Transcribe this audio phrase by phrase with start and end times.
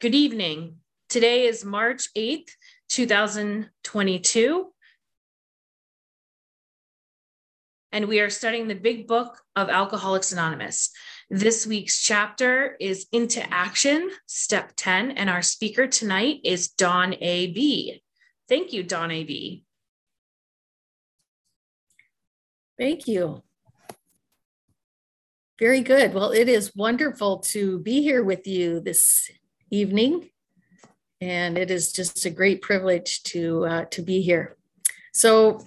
[0.00, 0.76] Good evening.
[1.08, 2.50] Today is March 8th,
[2.88, 4.72] 2022.
[7.90, 10.92] And we are studying the big book of Alcoholics Anonymous.
[11.30, 15.10] This week's chapter is Into Action, Step 10.
[15.10, 18.00] And our speaker tonight is Dawn A.B.
[18.48, 19.64] Thank you, Dawn A.B.
[22.78, 23.42] Thank you.
[25.58, 26.14] Very good.
[26.14, 29.28] Well, it is wonderful to be here with you this
[29.70, 30.30] evening.
[31.20, 34.56] And it is just a great privilege to, uh, to be here.
[35.12, 35.64] So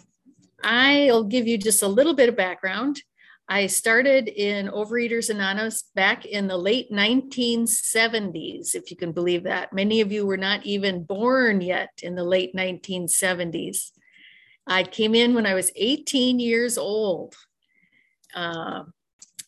[0.63, 3.01] I'll give you just a little bit of background.
[3.49, 9.73] I started in Overeaters Anonymous back in the late 1970s, if you can believe that.
[9.73, 13.91] Many of you were not even born yet in the late 1970s.
[14.65, 17.35] I came in when I was 18 years old.
[18.33, 18.83] Uh,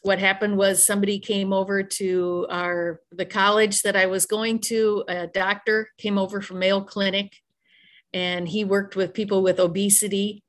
[0.03, 5.03] what happened was somebody came over to our the college that I was going to.
[5.07, 7.41] A doctor came over from Mayo Clinic,
[8.13, 10.43] and he worked with people with obesity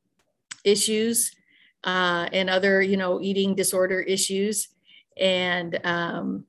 [0.64, 1.30] issues
[1.84, 4.68] uh, and other, you know, eating disorder issues.
[5.16, 6.46] And um,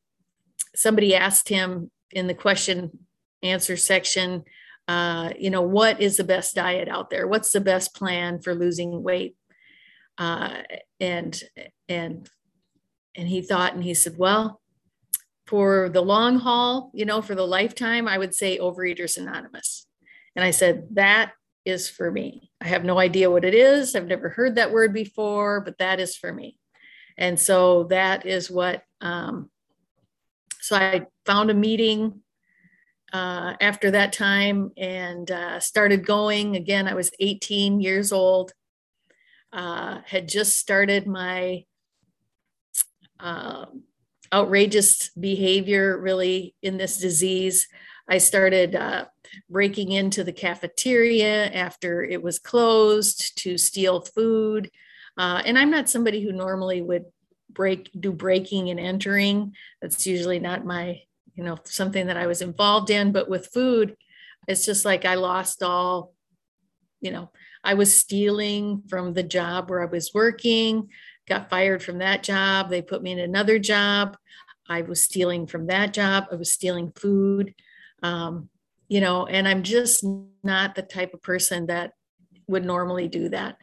[0.76, 3.06] somebody asked him in the question
[3.44, 4.46] answer section,
[4.88, 7.28] uh, you know, what is the best diet out there?
[7.28, 9.36] What's the best plan for losing weight?
[10.18, 10.64] Uh,
[11.00, 11.40] and
[11.88, 12.28] and
[13.16, 14.62] and he thought and he said well
[15.48, 19.88] for the long haul you know for the lifetime i would say overeaters anonymous.
[20.36, 21.34] And i said that
[21.66, 22.52] is for me.
[22.62, 23.96] I have no idea what it is.
[23.96, 26.60] I've never heard that word before but that is for me.
[27.18, 29.50] And so that is what um,
[30.62, 32.22] so i found a meeting
[33.14, 36.56] uh, after that time and uh, started going.
[36.56, 38.52] Again i was 18 years old
[39.54, 41.64] uh, had just started my
[43.26, 43.66] uh,
[44.32, 47.68] outrageous behavior really in this disease.
[48.08, 49.06] I started uh,
[49.50, 54.70] breaking into the cafeteria after it was closed to steal food.
[55.18, 57.06] Uh, and I'm not somebody who normally would
[57.50, 59.56] break do breaking and entering.
[59.82, 61.02] That's usually not my,
[61.34, 63.12] you know, something that I was involved in.
[63.12, 63.96] But with food,
[64.48, 66.14] it's just like I lost all,
[67.02, 67.32] you know,
[67.64, 70.90] I was stealing from the job where I was working
[71.28, 72.70] got fired from that job.
[72.70, 74.18] They put me in another job.
[74.68, 76.26] I was stealing from that job.
[76.32, 77.54] I was stealing food,
[78.02, 78.50] um,
[78.88, 80.04] you know, and I'm just
[80.44, 81.94] not the type of person that
[82.48, 83.58] would normally do that.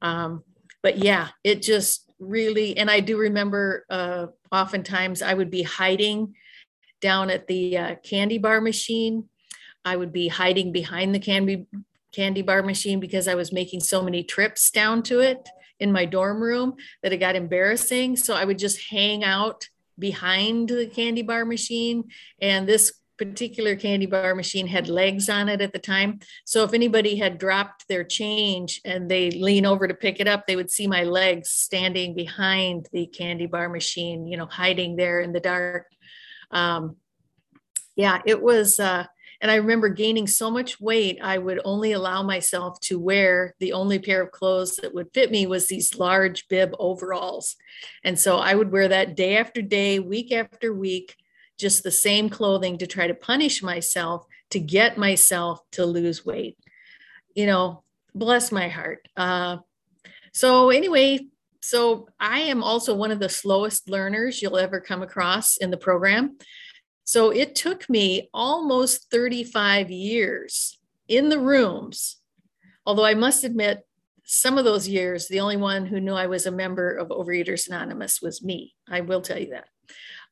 [0.00, 0.44] Um,
[0.82, 6.34] but yeah, it just really, and I do remember uh, oftentimes I would be hiding
[7.00, 9.28] down at the uh, candy bar machine.
[9.84, 11.66] I would be hiding behind the candy
[12.12, 15.48] candy bar machine because I was making so many trips down to it
[15.82, 18.16] in my dorm room that it got embarrassing.
[18.16, 22.04] So I would just hang out behind the candy bar machine.
[22.40, 26.20] And this particular candy bar machine had legs on it at the time.
[26.44, 30.46] So if anybody had dropped their change and they lean over to pick it up,
[30.46, 35.20] they would see my legs standing behind the candy bar machine, you know, hiding there
[35.20, 35.86] in the dark.
[36.50, 36.96] Um,
[37.96, 39.04] yeah, it was, uh,
[39.42, 43.72] and I remember gaining so much weight, I would only allow myself to wear the
[43.72, 47.56] only pair of clothes that would fit me was these large bib overalls.
[48.04, 51.16] And so I would wear that day after day, week after week,
[51.58, 56.56] just the same clothing to try to punish myself to get myself to lose weight.
[57.34, 57.82] You know,
[58.14, 59.08] bless my heart.
[59.16, 59.58] Uh,
[60.32, 61.18] so, anyway,
[61.62, 65.76] so I am also one of the slowest learners you'll ever come across in the
[65.76, 66.36] program.
[67.04, 72.18] So it took me almost 35 years in the rooms,
[72.86, 73.84] although I must admit,
[74.24, 77.66] some of those years, the only one who knew I was a member of Overeaters
[77.66, 78.74] Anonymous was me.
[78.88, 79.66] I will tell you that.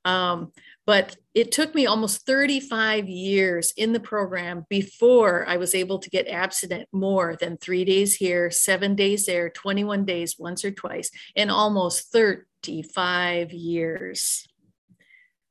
[0.04, 0.52] Um,
[0.86, 6.10] but it took me almost 35 years in the program before I was able to
[6.10, 11.10] get abstinent more than three days here, seven days there, 21 days once or twice,
[11.34, 14.48] in almost 35 years.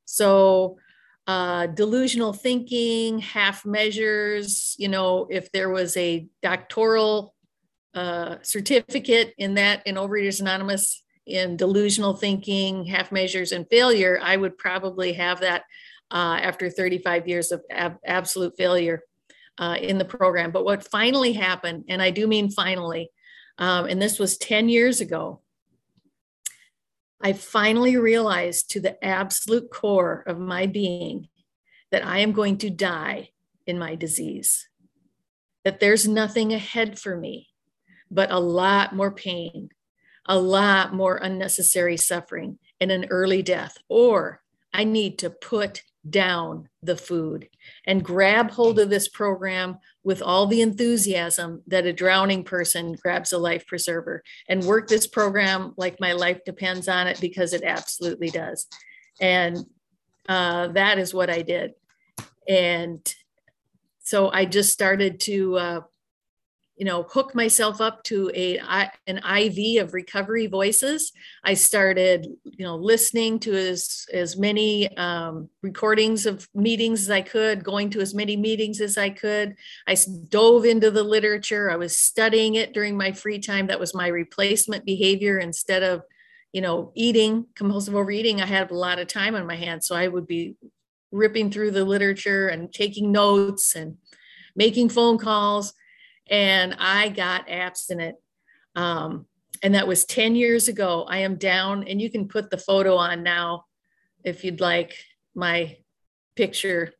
[0.06, 0.77] So
[1.29, 4.75] uh, delusional thinking, half measures.
[4.79, 7.35] You know, if there was a doctoral
[7.93, 14.37] uh, certificate in that in Overeaters Anonymous in delusional thinking, half measures, and failure, I
[14.37, 15.65] would probably have that
[16.09, 19.03] uh, after 35 years of ab- absolute failure
[19.59, 20.49] uh, in the program.
[20.49, 23.11] But what finally happened, and I do mean finally,
[23.59, 25.41] um, and this was 10 years ago,
[27.21, 31.27] I finally realized to the absolute core of my being
[31.92, 33.30] that I am going to die
[33.68, 34.69] in my disease,
[35.63, 37.50] that there's nothing ahead for me
[38.12, 39.69] but a lot more pain,
[40.25, 44.42] a lot more unnecessary suffering, and an early death, or
[44.74, 47.50] I need to put down the food
[47.86, 53.34] and grab hold of this program with all the enthusiasm that a drowning person grabs
[53.34, 57.63] a life preserver and work this program like my life depends on it because it
[57.63, 58.68] absolutely does.
[59.19, 59.57] And
[60.30, 61.74] uh, that is what I did.
[62.48, 63.01] And
[64.00, 65.81] so I just started to uh,
[66.79, 68.57] you know hook myself up to a
[69.05, 71.11] an iv of recovery voices.
[71.43, 77.21] I started you know listening to as as many um, recordings of meetings as i
[77.21, 79.55] could going to as many meetings as i could.
[79.87, 79.97] I
[80.29, 81.69] dove into the literature.
[81.69, 83.67] I was studying it during my free time.
[83.67, 85.37] That was my replacement behavior.
[85.37, 86.03] Instead of
[86.53, 89.85] you know eating compulsive overeating i had a lot of time on my hands.
[89.85, 90.55] So i would be
[91.11, 93.97] ripping through the literature and taking notes and
[94.55, 95.73] making phone calls
[96.29, 98.17] and I got abstinent.
[98.75, 99.25] Um,
[99.61, 101.05] and that was 10 years ago.
[101.09, 103.65] I am down, and you can put the photo on now
[104.23, 104.95] if you'd like
[105.35, 105.77] my
[106.35, 106.93] picture.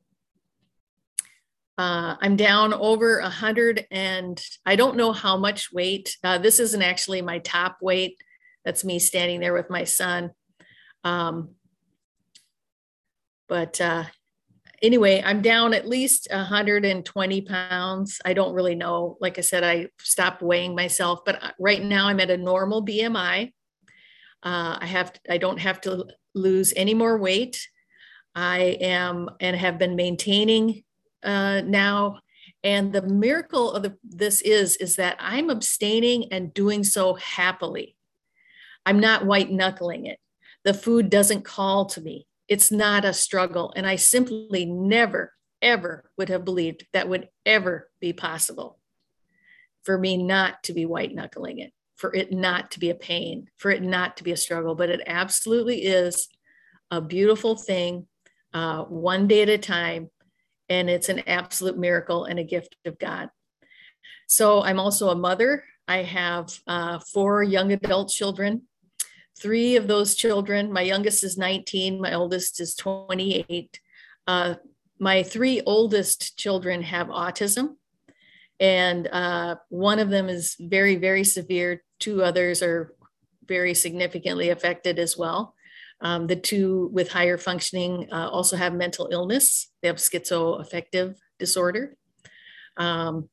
[1.78, 6.18] Uh, I'm down over a hundred and I don't know how much weight.
[6.22, 8.18] Uh, this isn't actually my top weight.
[8.66, 10.32] That's me standing there with my son.
[11.06, 11.52] Um,
[13.48, 14.04] but uh,
[14.82, 18.22] anyway, I'm down at least 120 pounds.
[18.26, 19.18] I don't really know.
[19.20, 22.86] Like I said, I stopped weighing myself, but uh, right now I'm at a normal
[22.86, 23.54] BMI.
[24.42, 27.68] Uh, I have I don't have to lose any more weight.
[28.36, 30.84] I am and have been maintaining
[31.24, 32.20] uh, now.
[32.64, 37.96] And the miracle of the, this is is that I'm abstaining and doing so happily.
[38.86, 40.20] I'm not white knuckling it.
[40.64, 43.72] The food doesn't call to me it's not a struggle.
[43.76, 48.80] And I simply never, ever would have believed that would ever be possible
[49.84, 53.48] for me not to be white knuckling it, for it not to be a pain,
[53.58, 54.76] for it not to be a struggle.
[54.76, 56.28] But it absolutely is
[56.92, 58.08] a beautiful thing,
[58.54, 60.10] uh, one day at a time.
[60.70, 63.30] And it's an absolute miracle and a gift of God.
[64.28, 65.64] So I'm also a mother.
[65.88, 68.64] I have uh, four young adult children
[69.38, 73.80] three of those children, my youngest is 19, my oldest is 28.
[74.28, 74.56] Uh,
[75.00, 77.76] my three oldest children have autism,
[78.60, 81.84] and uh, one of them is very, very severe.
[82.00, 82.94] Two others are
[83.48, 85.56] very significantly affected as well.
[86.02, 89.70] Um, the two with higher functioning uh, also have mental illness.
[89.82, 91.96] They have schizoaffective disorder.
[92.78, 93.30] Um,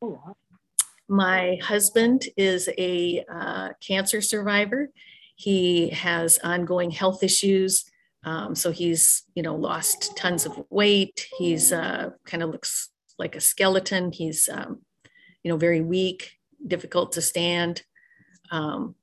[1.08, 4.90] my husband is a uh, cancer survivor.
[5.36, 7.84] He has ongoing health issues.
[8.24, 11.28] Um, so he's, you know, lost tons of weight.
[11.38, 12.88] He's uh, kind of looks
[13.18, 14.10] like a skeleton.
[14.12, 14.80] He's, um,
[15.44, 16.32] you know, very weak,
[16.66, 17.82] difficult to stand.
[18.50, 18.94] Um,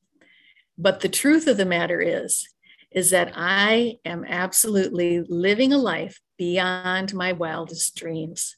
[0.77, 2.47] but the truth of the matter is,
[2.91, 8.57] is that I am absolutely living a life beyond my wildest dreams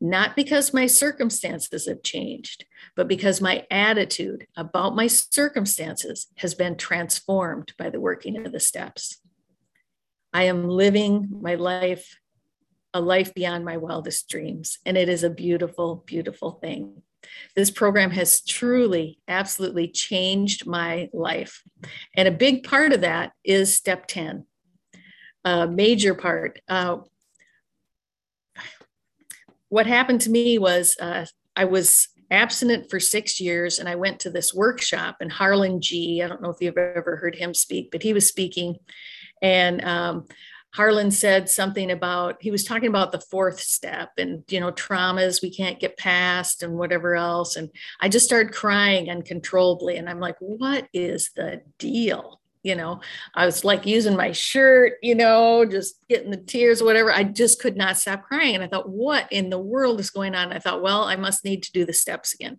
[0.00, 2.64] not because my circumstances have changed,
[2.96, 8.60] but because my attitude about my circumstances has been transformed by the working of the
[8.60, 9.20] steps.
[10.32, 12.18] I am living my life,
[12.94, 17.02] a life beyond my wildest dreams, and it is a beautiful, beautiful thing.
[17.54, 21.62] This program has truly, absolutely changed my life.
[22.16, 24.46] And a big part of that is step 10.
[25.44, 26.60] A major part.
[26.68, 26.98] Uh,
[29.70, 31.24] what happened to me was uh,
[31.56, 36.22] I was abstinent for six years and I went to this workshop and Harlan G.
[36.22, 38.76] I don't know if you've ever heard him speak, but he was speaking.
[39.42, 40.26] And um,
[40.74, 45.42] Harlan said something about, he was talking about the fourth step and, you know, traumas
[45.42, 47.56] we can't get past and whatever else.
[47.56, 49.96] And I just started crying uncontrollably.
[49.96, 52.40] And I'm like, what is the deal?
[52.62, 53.00] You know
[53.34, 57.12] i was like using my shirt you know just getting the tears whatever.
[57.12, 60.34] I just could not stop crying and i thought what in the world is going
[60.34, 60.52] on?
[60.52, 62.58] I thought well i must need to do the steps again.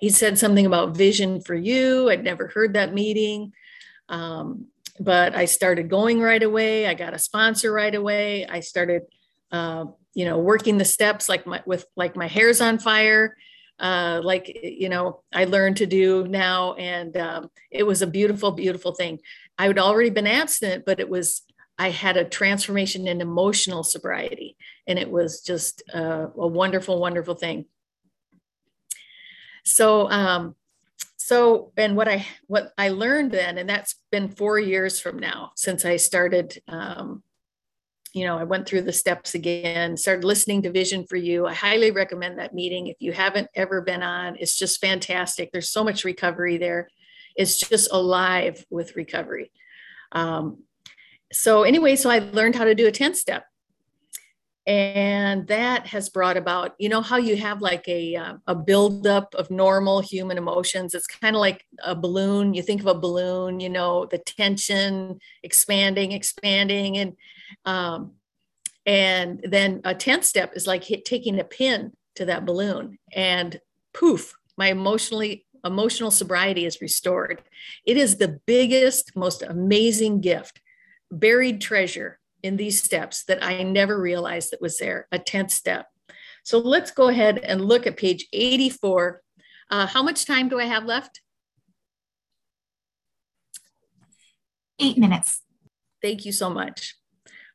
[0.00, 2.10] He said something about vision for you.
[2.10, 3.52] I'd never heard that meeting.
[4.08, 4.66] Um,
[4.98, 6.86] but i started going right away.
[6.86, 8.46] I got a sponsor right away.
[8.46, 9.02] I started
[9.52, 13.36] uh, you know working the steps like my with like my hair's on fire
[13.80, 18.52] uh, like you know I learned to do now, and um, it was a beautiful,
[18.52, 19.20] beautiful thing.
[19.58, 21.42] I had already been abstinent, but it was
[21.78, 24.56] I had a transformation in emotional sobriety,
[24.86, 27.64] and it was just uh, a wonderful, wonderful thing.
[29.64, 30.56] So, um,
[31.16, 35.52] so, and what I what I learned then, and that's been four years from now
[35.56, 37.22] since I started um,
[38.12, 41.46] you know, I went through the steps again, started listening to Vision for You.
[41.46, 42.88] I highly recommend that meeting.
[42.88, 45.52] If you haven't ever been on, it's just fantastic.
[45.52, 46.88] There's so much recovery there.
[47.36, 49.52] It's just alive with recovery.
[50.12, 50.64] Um,
[51.32, 53.44] so, anyway, so I learned how to do a 10 step.
[54.66, 59.34] and that has brought about you know how you have like a uh, a buildup
[59.34, 63.58] of normal human emotions it's kind of like a balloon you think of a balloon
[63.58, 67.16] you know the tension expanding expanding and
[67.64, 68.12] um,
[68.86, 73.60] and then a 10th step is like hit, taking a pin to that balloon and
[73.92, 77.42] poof my emotionally emotional sobriety is restored
[77.86, 80.60] it is the biggest most amazing gift
[81.10, 85.86] buried treasure in these steps that I never realized that was there, a 10th step.
[86.42, 89.22] So let's go ahead and look at page 84.
[89.70, 91.20] Uh, how much time do I have left?
[94.78, 95.42] Eight minutes.
[96.00, 96.96] Thank you so much.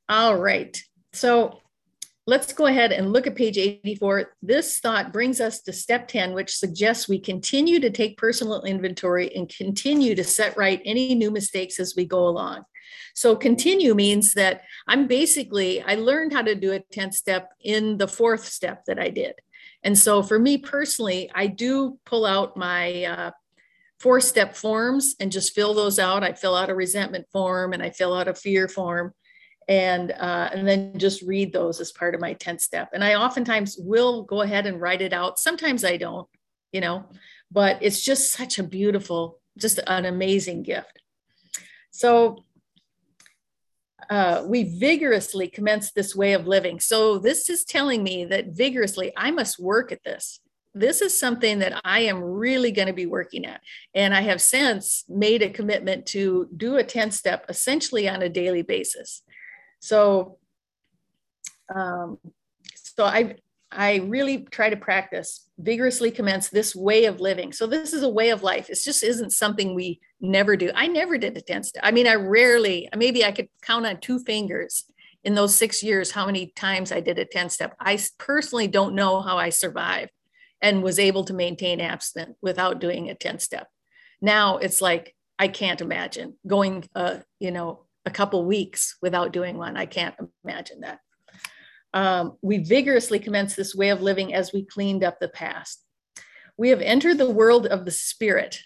[0.08, 0.80] All right.
[1.14, 1.62] So
[2.28, 4.36] let's go ahead and look at page 84.
[4.42, 9.36] This thought brings us to step 10, which suggests we continue to take personal inventory
[9.36, 12.64] and continue to set right any new mistakes as we go along.
[13.16, 17.98] So continue means that I'm basically, I learned how to do a 10th step in
[17.98, 19.34] the fourth step that I did.
[19.84, 23.32] And so for me personally, I do pull out my uh,
[24.00, 26.24] four step forms and just fill those out.
[26.24, 29.14] I fill out a resentment form and I fill out a fear form
[29.68, 32.90] and uh, and then just read those as part of my 10th step.
[32.94, 35.40] And I oftentimes will go ahead and write it out.
[35.40, 36.28] Sometimes I don't,
[36.72, 37.06] you know,
[37.52, 41.02] but it's just such a beautiful, just an amazing gift.
[41.92, 42.44] So
[44.10, 46.80] uh, we vigorously commence this way of living.
[46.80, 50.40] So this is telling me that vigorously, I must work at this.
[50.74, 53.62] This is something that I am really going to be working at.
[53.94, 58.30] And I have since made a commitment to do a 10 step essentially on a
[58.30, 59.22] daily basis.
[59.86, 60.40] So,
[61.74, 62.18] um,
[62.74, 63.36] so I,
[63.72, 67.54] I really try to practice, vigorously commence this way of living.
[67.54, 68.72] So this is a way of life.
[68.72, 70.72] It just isn't something we never do.
[70.74, 71.84] I never did a 10 step.
[71.86, 74.86] I mean, I rarely, maybe I could count on two fingers
[75.24, 77.76] in those six years how many times I did a 10 step.
[77.80, 80.10] I personally don't know how I survived
[80.62, 83.68] and was able to maintain abstinence without doing a 10 step.
[84.20, 89.58] Now it's like, I can't imagine going, uh, you know, a couple weeks without doing
[89.58, 89.78] one.
[89.78, 91.00] I can't imagine that.
[91.94, 95.82] Um, we vigorously commenced this way of living as we cleaned up the past.
[96.58, 98.60] We have entered the world of the spirit.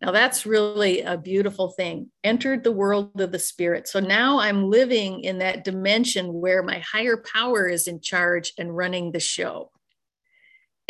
[0.00, 2.10] Now, that's really a beautiful thing.
[2.24, 3.86] Entered the world of the spirit.
[3.86, 8.76] So now I'm living in that dimension where my higher power is in charge and
[8.76, 9.70] running the show.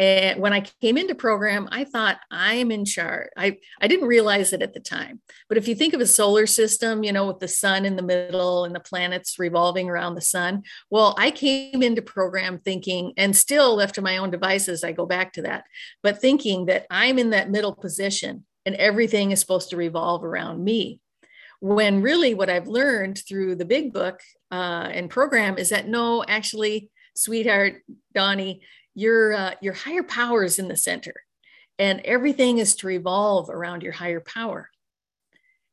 [0.02, 3.28] And when I came into program, I thought I'm in charge.
[3.36, 5.20] I, I didn't realize it at the time.
[5.48, 8.02] But if you think of a solar system, you know, with the sun in the
[8.02, 13.36] middle and the planets revolving around the sun, well, I came into program thinking, and
[13.36, 15.66] still left to my own devices, I go back to that,
[16.02, 20.64] but thinking that I'm in that middle position and everything is supposed to revolve around
[20.64, 20.98] me.
[21.60, 26.24] When really what I've learned through the big book uh, and program is that no,
[26.26, 27.82] actually, sweetheart,
[28.12, 28.62] Donnie,
[28.94, 31.14] your uh, your higher power is in the center
[31.78, 34.68] and everything is to revolve around your higher power.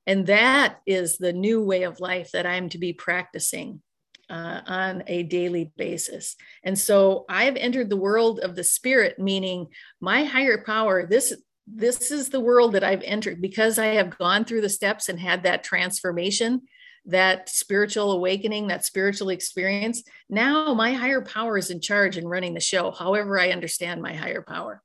[0.07, 3.81] And that is the new way of life that i'm to be practicing
[4.29, 6.35] uh, on a daily basis.
[6.63, 9.67] And so i've entered the world of the spirit meaning
[9.99, 11.33] my higher power this
[11.71, 15.19] this is the world that i've entered because i have gone through the steps and
[15.19, 16.61] had that transformation
[17.09, 20.03] that spiritual awakening, that spiritual experience.
[20.29, 24.13] Now my higher power is in charge and running the show, however, I understand my
[24.13, 24.81] higher power.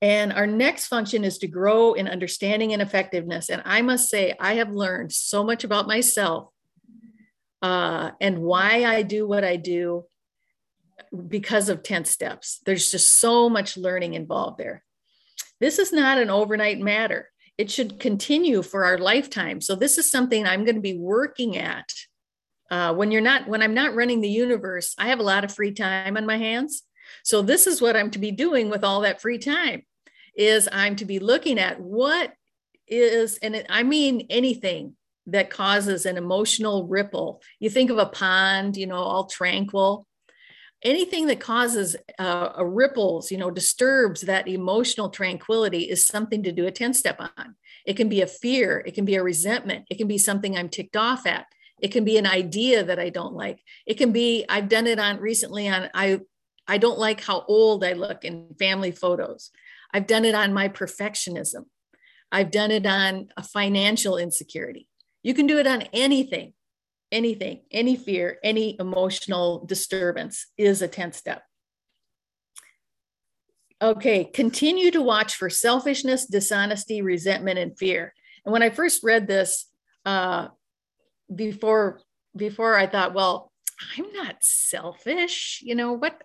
[0.00, 3.48] And our next function is to grow in understanding and effectiveness.
[3.48, 6.50] And I must say, I have learned so much about myself
[7.62, 10.04] uh, and why I do what I do
[11.26, 12.60] because of 10 steps.
[12.66, 14.84] There's just so much learning involved there.
[15.60, 19.60] This is not an overnight matter it should continue for our lifetime.
[19.60, 21.92] So this is something I'm going to be working at.
[22.70, 25.54] Uh, when you're not, when I'm not running the universe, I have a lot of
[25.54, 26.82] free time on my hands.
[27.22, 29.82] So this is what I'm to be doing with all that free time
[30.36, 32.32] is I'm to be looking at what
[32.88, 34.96] is, and I mean anything
[35.26, 37.40] that causes an emotional ripple.
[37.60, 40.06] You think of a pond, you know, all tranquil
[40.84, 46.52] anything that causes uh, a ripples, you know, disturbs that emotional tranquility is something to
[46.52, 47.56] do a 10 step on.
[47.86, 50.68] It can be a fear, it can be a resentment, it can be something I'm
[50.68, 51.46] ticked off at.
[51.80, 53.60] It can be an idea that I don't like.
[53.84, 56.20] It can be I've done it on recently on I
[56.66, 59.50] I don't like how old I look in family photos.
[59.92, 61.66] I've done it on my perfectionism.
[62.32, 64.88] I've done it on a financial insecurity.
[65.22, 66.52] You can do it on anything
[67.14, 71.42] anything, any fear, any emotional disturbance is a 10th step.
[73.80, 78.12] Okay, continue to watch for selfishness, dishonesty, resentment, and fear.
[78.44, 79.70] And when I first read this,
[80.04, 80.48] uh,
[81.34, 82.00] before
[82.36, 83.52] before I thought, well,
[83.96, 85.60] I'm not selfish.
[85.62, 86.20] You know what?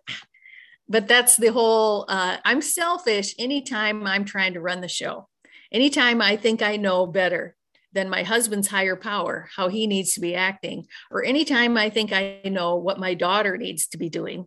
[0.87, 5.27] But that's the whole uh, I'm selfish anytime I'm trying to run the show.
[5.71, 7.55] Anytime I think I know better
[7.93, 12.13] than my husband's higher power, how he needs to be acting, or anytime I think
[12.13, 14.45] I know what my daughter needs to be doing,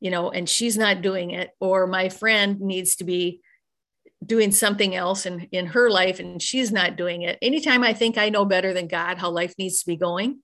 [0.00, 3.40] you know, and she's not doing it, or my friend needs to be
[4.24, 7.38] doing something else in, in her life and she's not doing it.
[7.42, 10.40] Anytime I think I know better than God how life needs to be going,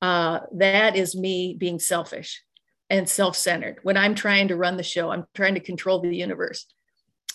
[0.00, 2.42] uh, that is me being selfish
[2.90, 3.78] and self centered.
[3.82, 6.66] When I'm trying to run the show, I'm trying to control the universe.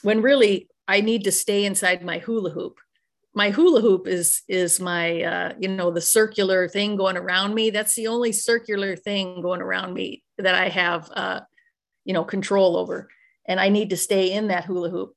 [0.02, 2.78] When really I need to stay inside my hula hoop.
[3.38, 7.70] My hula hoop is is my uh, you know the circular thing going around me.
[7.70, 11.42] That's the only circular thing going around me that I have uh,
[12.04, 13.10] you know control over,
[13.48, 15.14] and I need to stay in that hula hoop.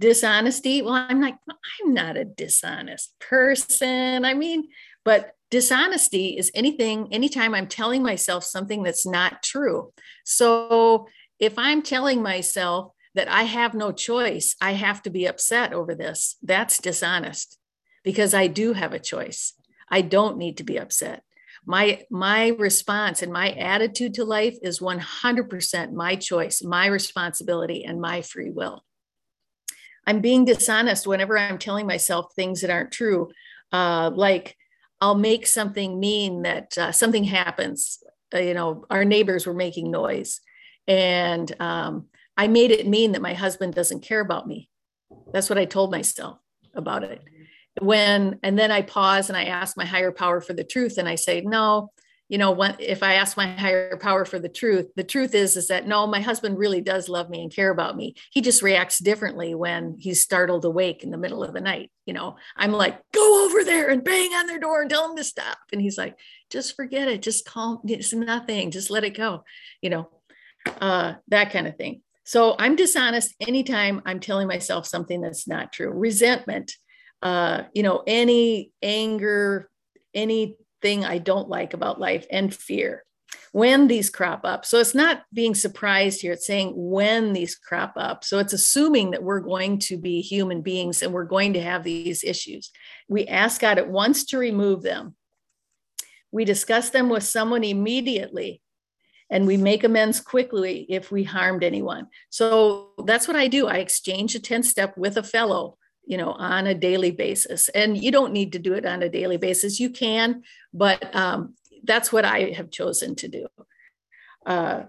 [0.00, 4.24] Dishonesty well i'm like i'm not a dishonest person.
[4.24, 4.64] I mean
[5.04, 9.92] but dishonesty is anything anytime i'm telling myself something that's not true.
[10.24, 11.06] So
[11.38, 14.54] if i'm telling myself that i have no choice.
[14.60, 16.36] I have to be upset over this.
[16.42, 17.58] That's dishonest
[18.04, 19.54] because i do have a choice.
[19.90, 21.22] I don't need to be upset.
[21.64, 28.00] My my response and my attitude to life is 100% my choice my responsibility and
[28.00, 28.84] my free will.
[30.06, 33.30] I'm being dishonest whenever I'm telling myself things that aren't true.
[33.72, 34.56] Uh, like
[35.00, 37.98] I'll make something mean that uh, something happens.
[38.34, 40.40] Uh, you know, our neighbors were making noise,
[40.86, 44.68] and um, I made it mean that my husband doesn't care about me.
[45.32, 46.38] That's what I told myself
[46.74, 47.22] about it.
[47.80, 51.08] When and then I pause and I ask my higher power for the truth, and
[51.08, 51.90] I say, no,
[52.28, 55.56] you know when, if i ask my higher power for the truth the truth is
[55.56, 58.14] is that no my husband really does love me and care about me.
[58.32, 62.14] He just reacts differently when he's startled awake in the middle of the night you
[62.14, 62.36] know.
[62.56, 65.58] I'm like go over there and bang on their door and tell him to stop.
[65.72, 66.18] And he's like
[66.50, 67.22] just forget it.
[67.22, 68.70] Just calm it's nothing.
[68.70, 69.44] Just let it go
[69.80, 70.08] you know
[70.80, 75.72] uh, that kind of thing so i'm dishonest anytime i'm telling myself something that's not
[75.72, 76.72] true resentment
[77.22, 79.70] uh, you know any anger
[80.16, 83.04] anything I don't like about life and fear
[83.52, 84.64] when these crop up.
[84.64, 88.24] So it's not being surprised here, it's saying when these crop up.
[88.24, 91.84] So it's assuming that we're going to be human beings and we're going to have
[91.84, 92.70] these issues.
[93.08, 95.14] We ask God at once to remove them.
[96.32, 98.60] We discuss them with someone immediately
[99.30, 102.06] and we make amends quickly if we harmed anyone.
[102.30, 103.66] So that's what I do.
[103.66, 107.68] I exchange a 10 step with a fellow you know on a daily basis.
[107.70, 109.78] And you don't need to do it on a daily basis.
[109.78, 113.46] You can but um, that's what i have chosen to do.
[114.46, 114.84] Uh,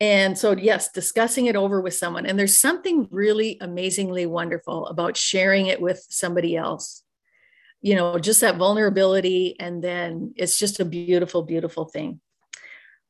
[0.00, 2.26] and so yes discussing it over with someone.
[2.26, 7.02] And there's something really amazingly wonderful about sharing it with somebody else.
[7.80, 12.20] You know just that vulnerability and then it's just a beautiful beautiful thing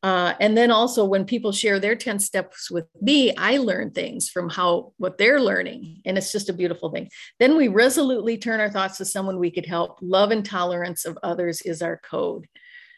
[0.05, 4.29] uh, and then also when people share their 10 steps with me, I learn things
[4.29, 6.03] from how what they're learning.
[6.05, 7.09] And it's just a beautiful thing.
[7.41, 9.97] Then we resolutely turn our thoughts to someone we could help.
[10.03, 12.47] Love and tolerance of others is our code.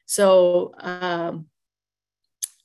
[0.06, 1.46] So, um,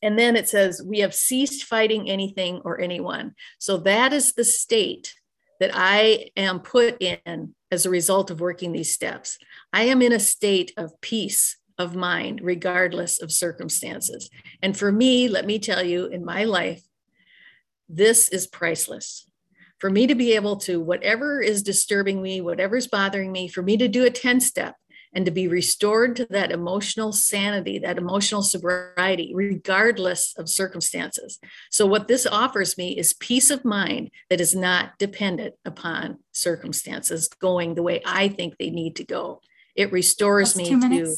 [0.02, 3.36] and then it says, we have ceased fighting anything or anyone.
[3.60, 5.14] So that is the state
[5.60, 9.38] that I am put in as a result of working these steps.
[9.72, 14.30] I am in a state of peace of mind, regardless of circumstances.
[14.62, 16.84] And for me, let me tell you, in my life,
[17.90, 19.28] this is priceless.
[19.80, 23.78] For me to be able to, whatever is disturbing me, whatever's bothering me, for me
[23.78, 24.76] to do a 10 step
[25.14, 31.40] and to be restored to that emotional sanity, that emotional sobriety, regardless of circumstances.
[31.70, 37.28] So, what this offers me is peace of mind that is not dependent upon circumstances
[37.28, 39.42] going the way I think they need to go.
[39.76, 41.16] It restores That's me to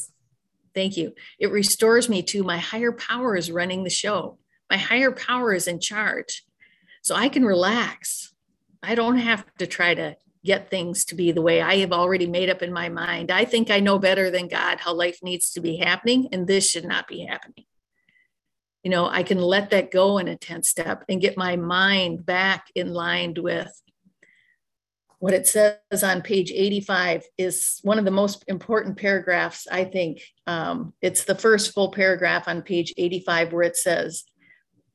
[0.74, 1.14] Thank you.
[1.38, 4.38] It restores me to my higher power is running the show.
[4.70, 6.44] My higher power is in charge.
[7.02, 8.34] So I can relax.
[8.82, 12.26] I don't have to try to get things to be the way I have already
[12.26, 13.30] made up in my mind.
[13.30, 16.68] I think I know better than God how life needs to be happening, and this
[16.68, 17.64] should not be happening.
[18.82, 22.26] You know, I can let that go in a 10 step and get my mind
[22.26, 23.72] back in line with
[25.24, 30.20] what it says on page 85 is one of the most important paragraphs, I think.
[30.46, 34.24] Um, it's the first full paragraph on page 85 where it says,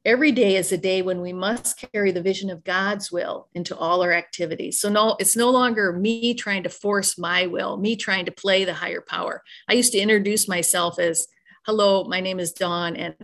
[0.06, 3.76] Every day is a day when we must carry the vision of God's will into
[3.76, 4.80] all our activities.
[4.80, 8.65] So, no, it's no longer me trying to force my will, me trying to play
[8.65, 9.42] the higher power.
[9.68, 11.26] I used to introduce myself as,
[11.65, 13.15] Hello, my name is Dawn, and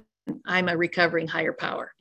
[0.44, 1.94] I'm a recovering higher power.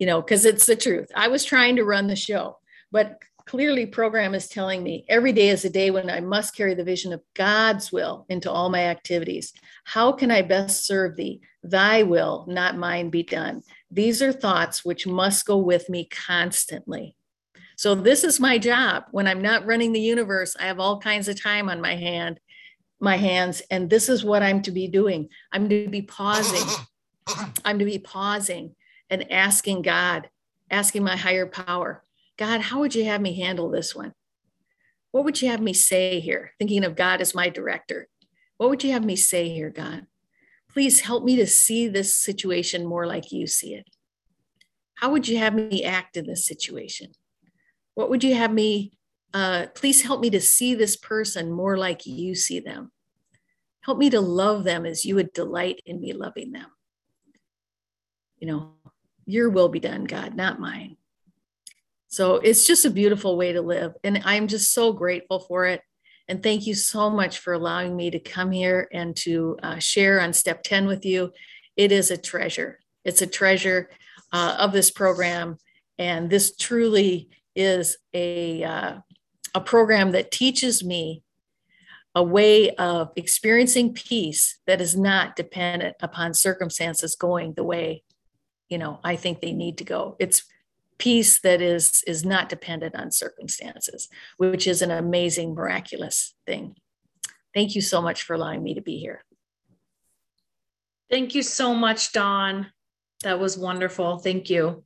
[0.00, 1.06] You know, because it's the truth.
[1.14, 2.58] I was trying to run the show,
[2.90, 6.74] but clearly program is telling me every day is a day when I must carry
[6.74, 9.54] the vision of God's will into all my activities.
[9.84, 11.40] How can I best serve thee?
[11.62, 13.62] Thy will, not mine, be done.
[13.90, 17.16] These are thoughts which must go with me constantly.
[17.76, 19.04] So, this is my job.
[19.12, 22.40] When I'm not running the universe, I have all kinds of time on my hand,
[23.00, 25.30] my hands, and this is what I'm to be doing.
[25.52, 26.68] I'm to be pausing.
[27.64, 28.74] I'm to be pausing
[29.08, 30.28] and asking God,
[30.70, 32.02] asking my higher power,
[32.38, 34.12] God, how would you have me handle this one?
[35.10, 36.52] What would you have me say here?
[36.58, 38.08] Thinking of God as my director.
[38.56, 40.06] What would you have me say here, God?
[40.70, 43.86] Please help me to see this situation more like you see it.
[44.96, 47.12] How would you have me act in this situation?
[47.94, 48.92] What would you have me,
[49.34, 52.92] uh, please help me to see this person more like you see them.
[53.80, 56.66] Help me to love them as you would delight in me loving them.
[58.38, 58.72] You know,
[59.24, 60.97] your will be done, God, not mine.
[62.08, 63.94] So it's just a beautiful way to live.
[64.02, 65.82] And I'm just so grateful for it.
[66.26, 70.20] And thank you so much for allowing me to come here and to uh, share
[70.20, 71.32] on step 10 with you.
[71.76, 72.80] It is a treasure.
[73.04, 73.90] It's a treasure
[74.32, 75.58] uh, of this program.
[75.98, 78.94] And this truly is a, uh,
[79.54, 81.22] a program that teaches me
[82.14, 88.02] a way of experiencing peace that is not dependent upon circumstances going the way
[88.68, 90.44] you know i think they need to go it's
[90.98, 96.74] peace that is is not dependent on circumstances which is an amazing miraculous thing.
[97.54, 99.24] Thank you so much for allowing me to be here.
[101.10, 102.70] Thank you so much dawn.
[103.22, 104.18] That was wonderful.
[104.18, 104.84] Thank you.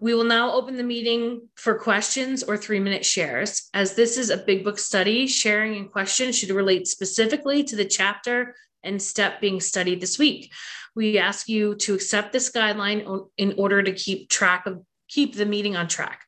[0.00, 3.70] We will now open the meeting for questions or three minute shares.
[3.72, 7.84] As this is a big book study, sharing and questions should relate specifically to the
[7.84, 10.52] chapter and step being studied this week.
[10.94, 15.46] We ask you to accept this guideline in order to keep track of keep the
[15.46, 16.22] meeting on track.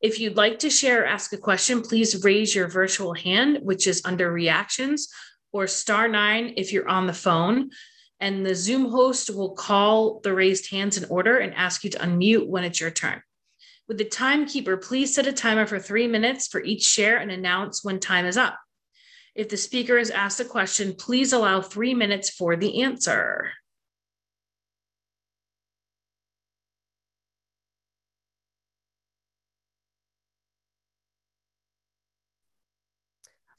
[0.00, 3.86] If you'd like to share or ask a question, please raise your virtual hand, which
[3.86, 5.08] is under reactions,
[5.52, 7.70] or star nine if you're on the phone.
[8.20, 11.98] And the Zoom host will call the raised hands in order and ask you to
[11.98, 13.22] unmute when it's your turn.
[13.88, 17.82] With the timekeeper, please set a timer for three minutes for each share and announce
[17.82, 18.58] when time is up.
[19.34, 23.52] If the speaker is asked a question, please allow three minutes for the answer.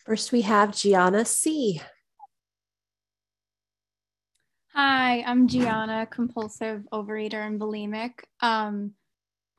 [0.10, 1.80] First, we have Gianna C.
[4.74, 8.14] Hi, I'm Gianna, compulsive overeater and bulimic.
[8.42, 8.94] Um,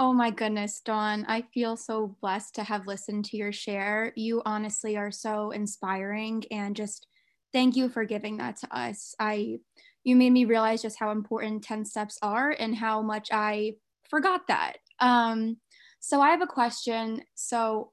[0.01, 4.13] oh my goodness, Dawn, I feel so blessed to have listened to your share.
[4.17, 7.07] You honestly are so inspiring and just
[7.53, 9.15] thank you for giving that to us.
[9.21, 9.61] I
[10.03, 13.75] you made me realize just how important 10 steps are and how much I
[14.09, 14.79] forgot that.
[14.99, 15.59] Um,
[16.01, 17.23] so I have a question.
[17.37, 17.93] So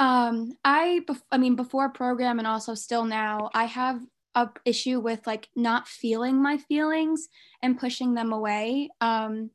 [0.00, 4.00] um, I, I mean, before program and also still now, I have
[4.34, 7.28] a issue with like not feeling my feelings
[7.62, 8.88] and pushing them away.
[9.02, 9.50] Um,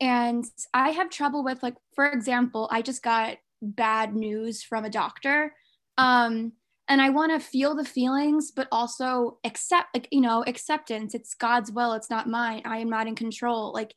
[0.00, 4.90] and I have trouble with like, for example, I just got bad news from a
[4.90, 5.54] doctor.
[5.98, 6.52] Um,
[6.88, 11.14] and I want to feel the feelings, but also accept, like, you know, acceptance.
[11.14, 12.62] It's God's will, it's not mine.
[12.64, 13.72] I am not in control.
[13.72, 13.94] Like,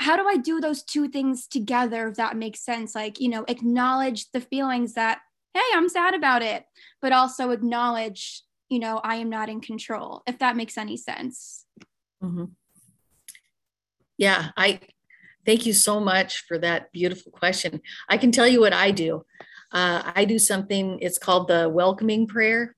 [0.00, 2.94] how do I do those two things together, if that makes sense?
[2.94, 5.18] Like, you know, acknowledge the feelings that,
[5.52, 6.64] hey, I'm sad about it,
[7.02, 11.66] but also acknowledge, you know, I am not in control, if that makes any sense.
[12.22, 12.46] Mm-hmm.
[14.16, 14.80] Yeah, I
[15.44, 17.82] thank you so much for that beautiful question.
[18.08, 19.24] I can tell you what I do.
[19.72, 22.74] Uh, I do something, it's called the welcoming prayer.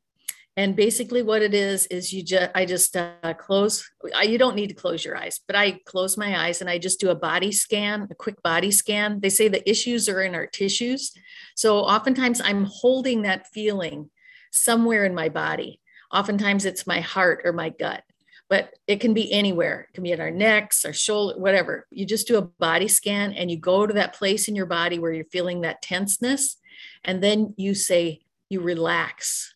[0.57, 3.91] And basically, what it is is you just I just uh, close.
[4.15, 6.77] I, you don't need to close your eyes, but I close my eyes and I
[6.77, 9.21] just do a body scan, a quick body scan.
[9.21, 11.13] They say the issues are in our tissues,
[11.55, 14.11] so oftentimes I'm holding that feeling
[14.51, 15.81] somewhere in my body.
[16.13, 18.05] Oftentimes it's my heart or my gut,
[18.51, 19.87] but it can be anywhere.
[19.89, 21.87] It can be in our necks, our shoulder, whatever.
[21.91, 24.99] You just do a body scan and you go to that place in your body
[24.99, 26.59] where you're feeling that tenseness,
[27.05, 29.55] and then you say you relax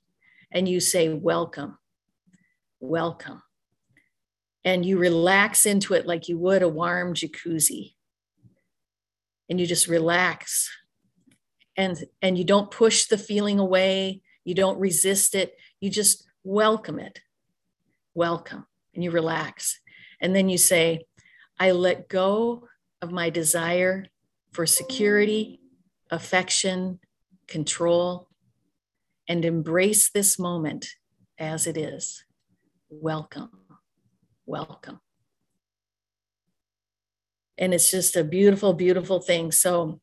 [0.53, 1.79] and you say, Welcome,
[2.81, 3.43] welcome.
[4.65, 7.95] And you relax into it like you would a warm jacuzzi.
[9.49, 10.69] And you just relax.
[11.77, 16.99] And, and you don't push the feeling away, you don't resist it, you just welcome
[16.99, 17.21] it.
[18.15, 18.67] Welcome.
[18.95, 19.79] And you relax.
[20.21, 21.05] And then you say,
[21.61, 22.67] I let go
[23.03, 24.07] of my desire
[24.53, 25.61] for security,
[26.11, 26.99] affection,
[27.47, 28.29] control,
[29.29, 30.89] and embrace this moment
[31.39, 32.25] as it is.
[32.89, 33.51] Welcome,
[34.47, 35.01] welcome.
[37.59, 39.51] And it's just a beautiful, beautiful thing.
[39.51, 40.01] So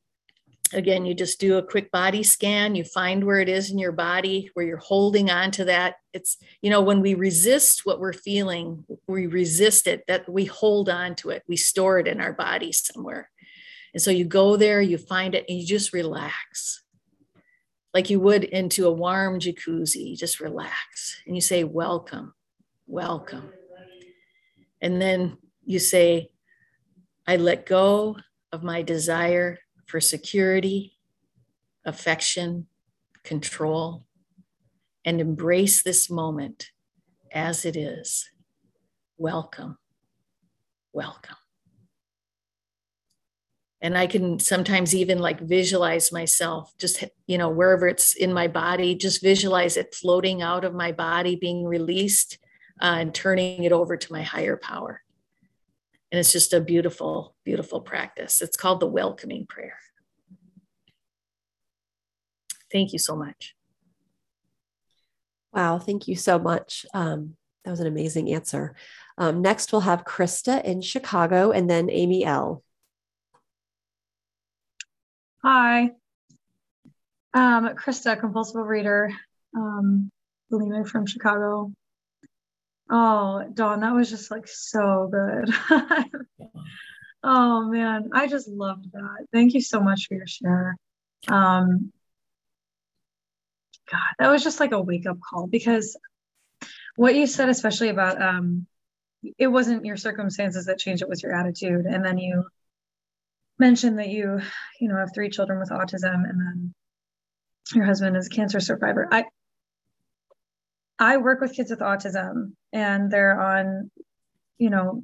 [0.73, 3.91] again, you just do a quick body scan, you find where it is in your
[3.91, 5.95] body, where you're holding on to that.
[6.13, 10.89] It's, you know, when we resist what we're feeling, we resist it, that we hold
[10.89, 13.29] on to it, we store it in our body somewhere.
[13.93, 16.82] And so you go there, you find it, and you just relax.
[17.93, 22.33] Like you would into a warm jacuzzi, you just relax and you say, Welcome,
[22.87, 23.51] welcome.
[24.81, 26.31] And then you say,
[27.25, 28.17] I let go
[28.51, 30.97] of my desire for security,
[31.85, 32.67] affection,
[33.23, 34.05] control,
[35.05, 36.71] and embrace this moment
[37.31, 38.29] as it is.
[39.17, 39.77] Welcome.
[40.91, 41.35] Welcome.
[43.83, 48.47] And I can sometimes even like visualize myself, just, you know, wherever it's in my
[48.47, 52.37] body, just visualize it floating out of my body, being released
[52.81, 55.01] uh, and turning it over to my higher power.
[56.11, 58.41] And it's just a beautiful, beautiful practice.
[58.41, 59.77] It's called the welcoming prayer.
[62.71, 63.53] Thank you so much.
[65.51, 66.85] Wow, thank you so much.
[66.93, 68.75] Um, that was an amazing answer.
[69.17, 72.63] Um, next, we'll have Krista in Chicago and then Amy L.
[75.43, 75.91] Hi.
[77.33, 79.11] Um, Krista, compulsive reader,
[79.53, 80.09] um,
[80.49, 81.73] from Chicago.
[82.89, 85.53] Oh, Dawn, that was just like so good.
[87.23, 89.25] oh man, I just loved that.
[89.33, 90.77] Thank you so much for your share.
[91.27, 91.91] Um,
[93.91, 95.97] God, that was just like a wake up call because
[96.95, 98.65] what you said, especially about um,
[99.37, 101.85] it wasn't your circumstances that changed, it was your attitude.
[101.85, 102.45] And then you
[103.63, 104.41] mentioned that you,
[104.81, 106.73] you know, have three children with autism and then
[107.73, 109.07] your husband is a cancer survivor.
[109.09, 109.23] I
[110.99, 113.89] I work with kids with autism and they're on,
[114.57, 115.03] you know,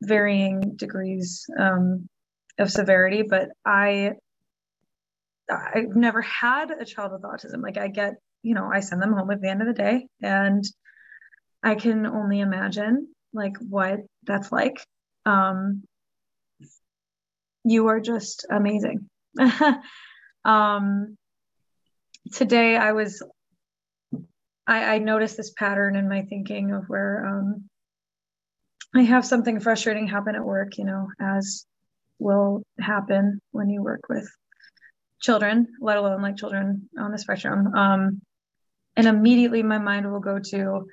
[0.00, 2.08] varying degrees um,
[2.58, 4.12] of severity, but I
[5.50, 7.60] I've never had a child with autism.
[7.60, 8.14] Like I get,
[8.44, 10.64] you know, I send them home at the end of the day and
[11.60, 14.78] I can only imagine like what that's like.
[15.24, 15.82] Um,
[17.66, 19.10] you are just amazing.
[20.44, 21.16] um,
[22.32, 23.22] today I was
[24.66, 27.68] I, I noticed this pattern in my thinking of where um,
[28.94, 31.66] I have something frustrating happen at work, you know, as
[32.18, 34.28] will happen when you work with
[35.20, 37.74] children, let alone like children on the spectrum.
[37.74, 38.22] Um,
[38.96, 40.86] and immediately my mind will go to,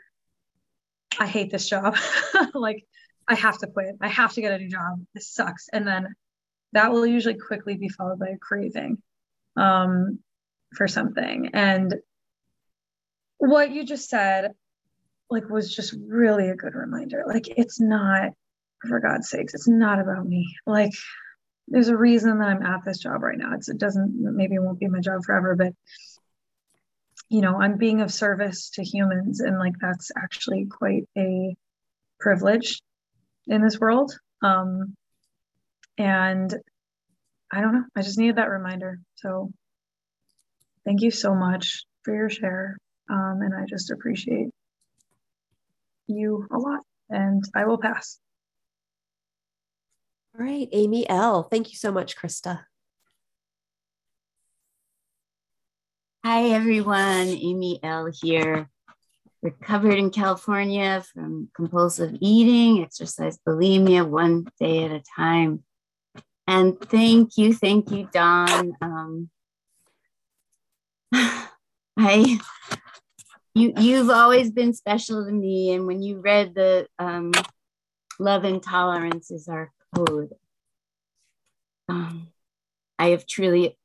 [1.19, 1.97] I hate this job.
[2.53, 2.83] like,
[3.27, 3.95] I have to quit.
[4.01, 4.99] I have to get a new job.
[5.13, 5.69] This sucks.
[5.71, 6.13] And then
[6.73, 9.01] that will usually quickly be followed by a craving
[9.55, 10.19] um,
[10.75, 11.51] for something.
[11.53, 11.95] And
[13.37, 14.51] what you just said
[15.29, 17.23] like was just really a good reminder.
[17.27, 18.31] Like it's not
[18.87, 20.55] for god's sakes it's not about me.
[20.65, 20.91] Like
[21.67, 23.53] there's a reason that i'm at this job right now.
[23.53, 25.73] It's, it doesn't maybe it won't be my job forever but
[27.29, 31.55] you know i'm being of service to humans and like that's actually quite a
[32.19, 32.81] privilege
[33.47, 34.17] in this world.
[34.41, 34.95] Um
[35.97, 36.55] and
[37.51, 39.51] i don't know i just needed that reminder so
[40.85, 42.77] thank you so much for your share
[43.09, 44.49] um, and I just appreciate
[46.07, 46.81] you a lot.
[47.09, 48.19] And I will pass.
[50.37, 51.43] All right, Amy L.
[51.43, 52.61] Thank you so much, Krista.
[56.23, 57.27] Hi, everyone.
[57.27, 58.09] Amy L.
[58.21, 58.69] here.
[59.41, 65.63] Recovered in California from compulsive eating, exercise bulimia, one day at a time.
[66.47, 68.73] And thank you, thank you, Dawn.
[68.81, 69.29] Um,
[71.97, 72.39] I
[73.55, 77.31] you you've always been special to me and when you read the um,
[78.19, 80.31] love and tolerance is our code
[81.89, 82.27] um,
[82.97, 83.77] i have truly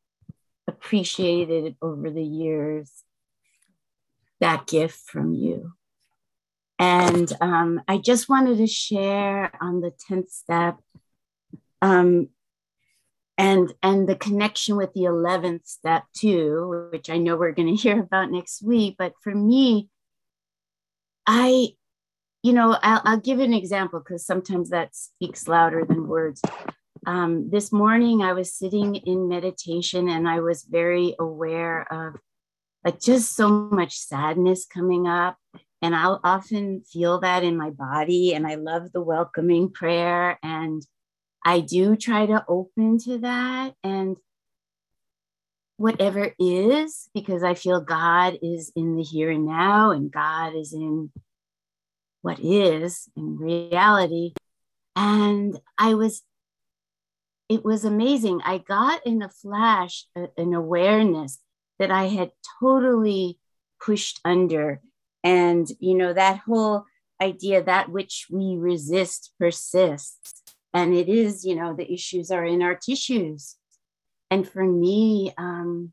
[0.66, 2.90] appreciated over the years
[4.40, 5.72] that gift from you
[6.78, 10.78] and um, i just wanted to share on the 10th step
[11.80, 12.28] um,
[13.38, 17.80] and and the connection with the 11th step too which i know we're going to
[17.80, 19.88] hear about next week but for me
[21.26, 21.68] i
[22.42, 26.42] you know i'll, I'll give an example because sometimes that speaks louder than words.
[27.06, 32.16] Um, this morning i was sitting in meditation and i was very aware of
[32.84, 35.36] like just so much sadness coming up.
[35.80, 40.82] And i'll often feel that in my body and i love the welcoming prayer and
[41.44, 44.16] I do try to open to that and
[45.76, 50.72] whatever is, because I feel God is in the here and now and God is
[50.72, 51.10] in
[52.22, 54.32] what is in reality.
[54.96, 56.22] And I was
[57.48, 58.40] it was amazing.
[58.44, 61.38] I got in a flash an awareness
[61.78, 63.38] that I had totally
[63.80, 64.80] pushed under.
[65.24, 66.84] And, you know, that whole
[67.20, 70.42] idea that which we resist persists.
[70.74, 73.56] And it is, you know, the issues are in our tissues.
[74.30, 75.92] And for me, um,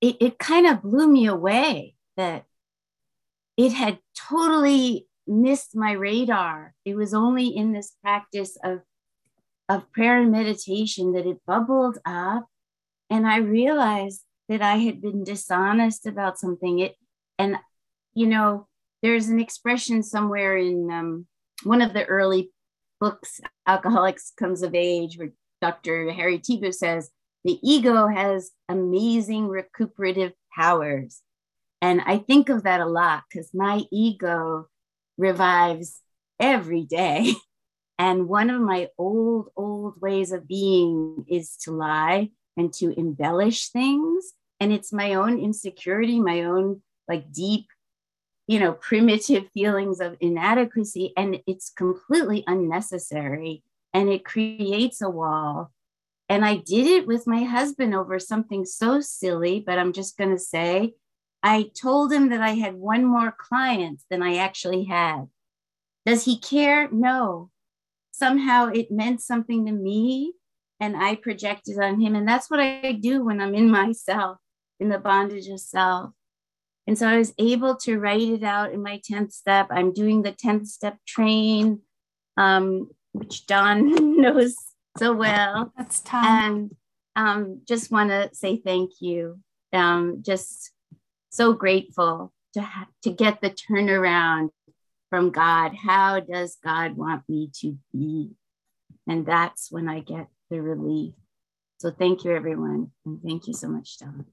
[0.00, 2.44] it, it kind of blew me away that
[3.56, 6.74] it had totally missed my radar.
[6.84, 8.80] It was only in this practice of,
[9.68, 12.46] of prayer and meditation that it bubbled up.
[13.08, 16.80] And I realized that I had been dishonest about something.
[16.80, 16.96] It
[17.38, 17.56] and
[18.14, 18.68] you know,
[19.02, 21.26] there's an expression somewhere in um,
[21.64, 22.50] one of the early
[23.04, 26.10] books, Alcoholics Comes of Age, where Dr.
[26.10, 27.10] Harry Tiebout says,
[27.44, 31.20] the ego has amazing recuperative powers.
[31.82, 34.68] And I think of that a lot because my ego
[35.18, 36.00] revives
[36.40, 37.34] every day.
[37.96, 43.68] And one of my old, old ways of being is to lie and to embellish
[43.68, 44.32] things.
[44.58, 47.66] And it's my own insecurity, my own like deep,
[48.46, 51.12] you know, primitive feelings of inadequacy.
[51.16, 53.62] And it's completely unnecessary.
[53.92, 55.72] And it creates a wall.
[56.28, 60.30] And I did it with my husband over something so silly, but I'm just going
[60.30, 60.94] to say
[61.42, 65.26] I told him that I had one more client than I actually had.
[66.06, 66.88] Does he care?
[66.90, 67.50] No.
[68.12, 70.32] Somehow it meant something to me
[70.80, 72.14] and I projected on him.
[72.14, 74.38] And that's what I do when I'm in myself,
[74.80, 76.12] in the bondage of self.
[76.86, 79.68] And so I was able to write it out in my 10th step.
[79.70, 81.80] I'm doing the 10th step train,
[82.36, 84.56] um, which Dawn knows
[84.98, 85.72] so well.
[85.76, 86.24] That's time.
[86.26, 86.76] And
[87.16, 89.38] um, just want to say thank you.
[89.72, 90.72] Um, just
[91.30, 94.50] so grateful to ha- to get the turnaround
[95.10, 95.74] from God.
[95.74, 98.32] How does God want me to be?
[99.06, 101.14] And that's when I get the relief.
[101.78, 104.26] So thank you, everyone, and thank you so much, Dawn.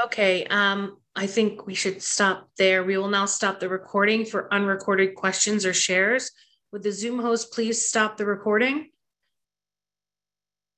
[0.00, 2.84] Okay, um, I think we should stop there.
[2.84, 6.30] We will now stop the recording for unrecorded questions or shares.
[6.72, 8.90] Would the Zoom host please stop the recording?